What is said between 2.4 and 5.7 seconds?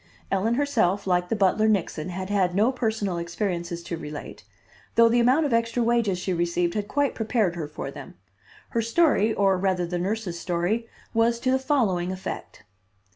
no personal experiences to relate, though the amount of